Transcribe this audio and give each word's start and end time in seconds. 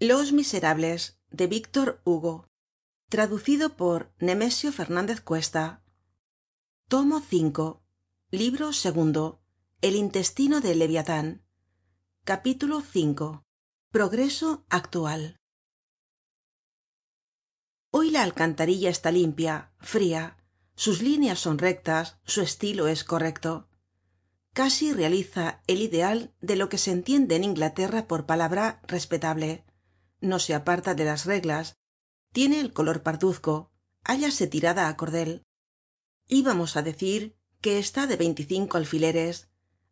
los 0.00 0.32
miserables 0.32 1.20
de 1.30 1.46
víctor 1.46 2.00
hugo. 2.04 2.48
Traducido 3.10 3.76
por 3.76 4.14
nemesio 4.18 4.72
fernandez 4.72 5.20
cuesta. 5.20 5.82
Tomo 6.88 7.20
v 7.20 7.74
libro 8.30 8.72
segundo. 8.72 9.42
El 9.82 9.96
intestino 9.96 10.62
de 10.62 10.74
leviatán. 10.74 11.44
Capítulo 12.24 12.78
v 12.78 13.42
progreso 13.90 14.64
actual. 14.70 15.36
Hoy 17.90 18.10
la 18.10 18.22
alcantarilla 18.22 18.88
está 18.88 19.10
limpia 19.10 19.74
fría. 19.80 20.38
Sus 20.76 21.02
líneas 21.02 21.40
son 21.40 21.58
rectas 21.58 22.18
su 22.24 22.40
estilo 22.40 22.88
es 22.88 23.04
correcto. 23.04 23.68
Casi 24.54 24.94
realiza 24.94 25.62
el 25.66 25.82
ideal 25.82 26.34
de 26.40 26.56
lo 26.56 26.70
que 26.70 26.78
se 26.78 26.90
entiende 26.90 27.36
en 27.36 27.44
inglaterra 27.44 28.08
por 28.08 28.24
palabra 28.24 28.80
respetable 28.88 29.66
no 30.20 30.38
se 30.38 30.54
aparta 30.54 30.94
de 30.94 31.04
las 31.04 31.24
reglas 31.24 31.78
tiene 32.32 32.60
el 32.60 32.72
color 32.72 33.02
parduzco 33.02 33.72
hállase 34.04 34.46
tirada 34.46 34.88
á 34.88 34.96
cordel. 34.96 35.44
Íbamos 36.26 36.76
á 36.76 36.82
decir 36.82 37.36
que 37.60 37.78
está 37.78 38.06
de 38.06 38.16
veinticinco 38.16 38.76
alfileres 38.76 39.48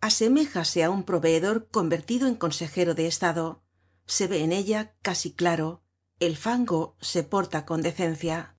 aseméjase 0.00 0.84
á 0.84 0.90
un 0.90 1.04
proveedor 1.04 1.68
convertido 1.68 2.26
en 2.28 2.36
consejero 2.36 2.94
de 2.94 3.06
estado. 3.06 3.62
Se 4.06 4.26
ve 4.26 4.42
en 4.42 4.52
ella 4.52 4.96
casi 5.02 5.32
claro 5.32 5.82
el 6.18 6.36
fango 6.36 6.96
se 7.00 7.22
porta 7.22 7.64
con 7.64 7.80
decencia. 7.80 8.56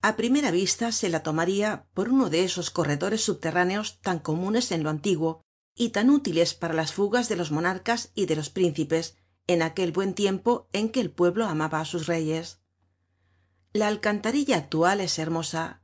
A 0.00 0.16
primera 0.16 0.50
vista 0.50 0.92
se 0.92 1.08
la 1.08 1.22
tomaría 1.22 1.88
por 1.94 2.10
uno 2.10 2.30
de 2.30 2.44
esos 2.44 2.70
corredores 2.70 3.24
subterráneos 3.24 4.00
tan 4.00 4.18
comunes 4.20 4.70
en 4.70 4.82
lo 4.84 4.90
antiguo 4.90 5.42
y 5.74 5.88
tan 5.90 6.10
útiles 6.10 6.54
para 6.54 6.74
las 6.74 6.92
fugas 6.92 7.28
de 7.28 7.36
los 7.36 7.50
monarcas 7.50 8.10
y 8.14 8.26
de 8.26 8.36
los 8.36 8.50
príncipes 8.50 9.16
en 9.48 9.62
aquel 9.62 9.90
buen 9.90 10.14
tiempo 10.14 10.68
en 10.72 10.90
que 10.90 11.00
el 11.00 11.10
pueblo 11.10 11.46
amaba 11.46 11.80
á 11.80 11.84
sus 11.84 12.06
reyes. 12.06 12.60
La 13.72 13.88
alcantarilla 13.88 14.56
actual 14.56 15.00
es 15.00 15.18
hermosa 15.18 15.82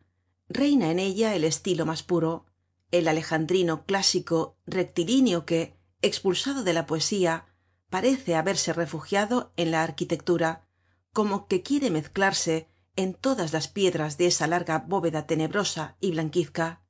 reina 0.49 0.91
en 0.91 0.99
ella 0.99 1.35
el 1.35 1.43
estilo 1.45 1.87
mas 1.87 2.03
puro 2.03 2.47
el 2.91 3.09
alejandrino 3.09 3.87
clásico 3.87 4.57
rectilíneo 4.67 5.47
que 5.47 5.75
expulsado 6.03 6.63
de 6.63 6.75
la 6.75 6.87
poesía 6.87 7.47
parece 7.91 8.37
haberse 8.37 8.73
refugiado 8.73 9.53
en 9.57 9.71
la 9.71 9.83
arquitectura 9.83 10.69
como 11.13 11.49
que 11.49 11.63
quiere 11.63 11.91
mezclarse 11.91 12.69
en 12.97 13.15
todas 13.15 13.53
las 13.53 13.69
piedras 13.69 14.19
de 14.19 14.27
esa 14.27 14.47
larga 14.47 14.85
bóveda 14.87 15.27
tenebrosa 15.27 15.97
y 16.01 16.13
blanquizca. 16.13 16.83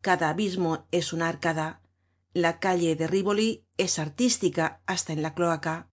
Cada 0.00 0.30
abismo 0.30 0.86
es 0.92 1.12
una 1.12 1.28
arcada 1.28 1.82
la 2.32 2.58
calle 2.58 2.96
de 2.96 3.06
rívoli 3.06 3.64
es 3.76 3.98
artística 3.98 4.82
hasta 4.86 5.12
en 5.12 5.22
la 5.22 5.34
cloaca 5.34 5.90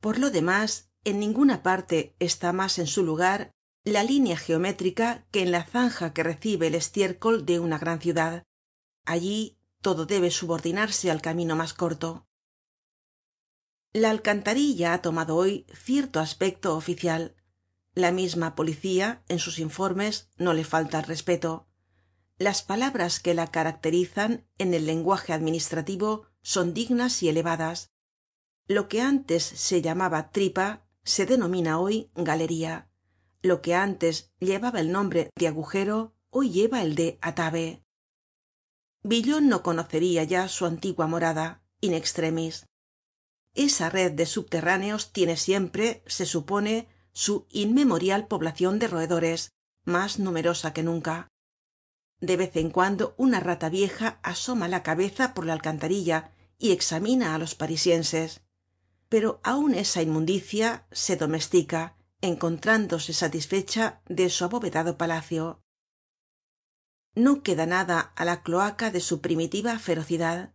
por 0.00 0.18
lo 0.18 0.30
demás 0.30 0.90
en 1.04 1.20
ninguna 1.20 1.62
parte 1.62 2.16
está 2.18 2.52
más 2.52 2.78
en 2.78 2.86
su 2.86 3.04
lugar 3.04 3.52
la 3.84 4.02
línea 4.02 4.36
geométrica 4.36 5.24
que 5.30 5.42
en 5.42 5.52
la 5.52 5.64
zanja 5.64 6.12
que 6.12 6.24
recibe 6.24 6.66
el 6.66 6.74
estiércol 6.74 7.46
de 7.46 7.60
una 7.60 7.78
gran 7.78 8.00
ciudad. 8.00 8.42
Allí 9.04 9.56
todo 9.80 10.06
debe 10.06 10.32
subordinarse 10.32 11.10
al 11.12 11.22
camino 11.22 11.54
más 11.54 11.72
corto. 11.72 12.26
La 13.92 14.10
alcantarilla 14.10 14.92
ha 14.92 15.02
tomado 15.02 15.36
hoy 15.36 15.66
cierto 15.72 16.18
aspecto 16.18 16.76
oficial. 16.76 17.36
La 17.94 18.10
misma 18.10 18.56
policía 18.56 19.22
en 19.28 19.38
sus 19.38 19.60
informes 19.60 20.28
no 20.36 20.52
le 20.52 20.64
falta 20.64 20.98
al 20.98 21.04
respeto. 21.04 21.68
Las 22.36 22.62
palabras 22.62 23.20
que 23.20 23.34
la 23.34 23.46
caracterizan 23.46 24.46
en 24.58 24.74
el 24.74 24.84
lenguaje 24.84 25.32
administrativo 25.32 26.26
son 26.42 26.74
dignas 26.74 27.22
y 27.22 27.28
elevadas 27.28 27.92
lo 28.68 28.88
que 28.88 29.00
antes 29.00 29.44
se 29.44 29.80
llamaba 29.82 30.30
tripa 30.30 30.84
se 31.04 31.26
denomina 31.26 31.78
hoy 31.78 32.10
galería. 32.14 32.88
Lo 33.42 33.62
que 33.62 33.74
antes 33.74 34.32
llevaba 34.40 34.80
el 34.80 34.90
nombre 34.90 35.30
de 35.36 35.48
agujero 35.48 36.14
hoy 36.30 36.50
lleva 36.50 36.82
el 36.82 36.94
de 36.94 37.18
atave 37.20 37.82
villon 39.06 39.48
no 39.48 39.62
conoceria 39.62 40.24
ya 40.24 40.48
su 40.48 40.66
antigua 40.66 41.06
morada 41.06 41.62
in 41.80 41.94
extremis. 41.94 42.66
Esa 43.54 43.88
red 43.88 44.12
de 44.12 44.26
subterráneos 44.26 45.12
tiene 45.12 45.36
siempre 45.36 46.02
se 46.06 46.26
supone 46.26 46.88
su 47.12 47.46
inmemorial 47.50 48.26
poblacion 48.26 48.80
de 48.80 48.88
roedores 48.88 49.52
mas 49.84 50.18
numerosa 50.18 50.72
que 50.72 50.82
nunca. 50.82 51.28
De 52.20 52.36
vez 52.36 52.56
en 52.56 52.70
cuando 52.70 53.14
una 53.16 53.38
rata 53.38 53.68
vieja 53.68 54.18
asoma 54.24 54.66
la 54.66 54.82
cabeza 54.82 55.34
por 55.34 55.46
la 55.46 55.52
alcantarilla 55.52 56.32
y 56.58 56.72
examina 56.72 57.34
á 57.34 57.38
los 57.38 57.54
parisienses 57.54 58.42
pero 59.08 59.40
aun 59.44 59.74
esa 59.74 60.02
inmundicia 60.02 60.86
se 60.90 61.16
domestica 61.16 61.96
encontrándose 62.20 63.12
satisfecha 63.12 64.02
de 64.06 64.30
su 64.30 64.44
abovedado 64.44 64.96
palacio. 64.96 65.62
No 67.14 67.42
queda 67.42 67.66
nada 67.66 68.12
á 68.16 68.24
la 68.24 68.42
cloaca 68.42 68.90
de 68.90 69.00
su 69.00 69.20
primitiva 69.20 69.78
ferocidad. 69.78 70.54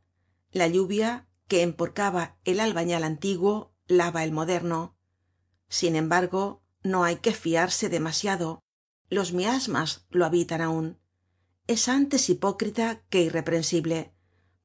La 0.51 0.67
lluvia 0.67 1.27
que 1.47 1.61
emporcaba 1.61 2.37
el 2.43 2.59
albañal 2.59 3.03
antiguo 3.03 3.73
lava 3.87 4.23
el 4.23 4.31
moderno. 4.31 4.97
Sin 5.69 5.95
embargo 5.95 6.63
no 6.83 7.03
hay 7.03 7.17
que 7.17 7.33
fiarse 7.33 7.89
demasiado. 7.89 8.59
Los 9.09 9.33
miasmas 9.33 10.05
lo 10.09 10.25
habitan 10.25 10.61
aun 10.61 11.01
es 11.71 11.87
antes 11.87 12.29
hipócrita 12.29 13.03
que 13.09 13.21
irreprensible 13.21 14.13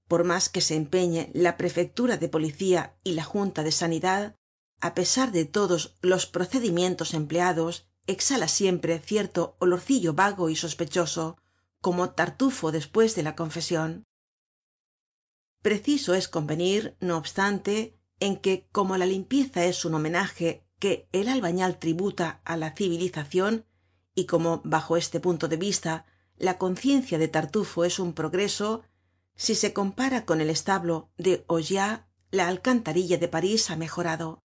por 0.08 0.24
mas 0.24 0.48
que 0.48 0.60
se 0.60 0.74
empeñe 0.76 1.30
la 1.34 1.56
prefectura 1.56 2.16
de 2.16 2.28
policía 2.28 2.96
y 3.02 3.12
la 3.12 3.24
junta 3.24 3.62
de 3.62 3.72
sanidad 3.72 4.36
a 4.80 4.94
pesar 4.94 5.32
de 5.32 5.44
todos 5.44 5.96
los 6.02 6.26
procedimientos 6.26 7.14
empleados 7.14 7.88
exhala 8.06 8.48
siempre 8.48 8.98
cierto 8.98 9.56
olorcillo 9.58 10.14
vago 10.14 10.48
y 10.50 10.56
sospechoso 10.56 11.38
como 11.80 12.10
tartufo 12.10 12.72
despues 12.72 13.14
de 13.14 13.22
la 13.22 13.34
confesion 13.34 14.04
preciso 15.62 16.14
es 16.14 16.28
convenir 16.28 16.96
no 17.00 17.16
obstante 17.16 17.98
en 18.20 18.36
que 18.36 18.68
como 18.72 18.96
la 18.96 19.06
limpieza 19.06 19.64
es 19.64 19.84
un 19.84 19.94
homenaje 19.94 20.64
que 20.78 21.08
el 21.12 21.28
albañal 21.28 21.78
tributa 21.78 22.40
á 22.44 22.56
la 22.56 22.74
civilizacion 22.74 23.64
y 24.14 24.26
como 24.26 24.62
bajo 24.64 24.96
este 24.96 25.20
punto 25.20 25.48
de 25.48 25.56
vista 25.56 26.06
la 26.38 26.58
conciencia 26.58 27.18
de 27.18 27.28
tartufo 27.28 27.84
es 27.84 27.98
un 27.98 28.12
progreso 28.12 28.82
si 29.36 29.54
se 29.54 29.72
compara 29.72 30.24
con 30.24 30.40
el 30.40 30.50
establo 30.50 31.10
de 31.16 31.44
augias 31.48 32.00
la 32.30 32.48
alcantarilla 32.48 33.18
de 33.18 33.28
parís 33.28 33.70
ha 33.70 33.76
mejorado. 33.76 34.42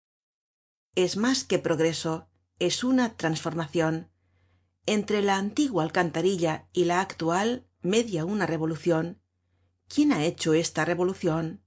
Es 0.95 1.17
mas 1.17 1.43
que 1.43 1.59
progreso 1.59 2.29
es 2.59 2.83
una 2.83 3.15
transformacion 3.15 4.11
entre 4.85 5.21
la 5.21 5.37
antigua 5.37 5.83
alcantarilla 5.83 6.67
y 6.73 6.85
la 6.85 7.01
actual 7.01 7.67
media 7.81 8.25
una 8.25 8.45
revolucion 8.45 9.21
quién 9.87 10.11
ha 10.11 10.23
hecho 10.25 10.53
esta 10.53 10.85
revolucion 10.85 11.63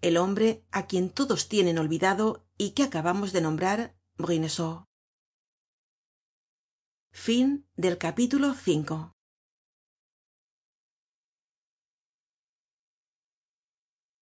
el 0.00 0.16
hombre 0.16 0.64
á 0.70 0.86
quien 0.86 1.10
todos 1.10 1.48
tienen 1.48 1.78
olvidado 1.78 2.46
y 2.58 2.70
que 2.70 2.82
acabamos 2.82 3.32
de 3.32 3.40
nombrar 3.40 3.96